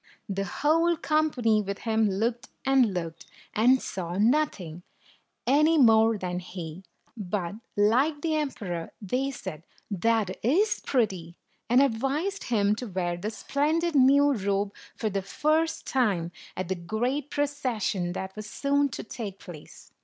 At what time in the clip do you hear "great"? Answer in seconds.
16.75-17.29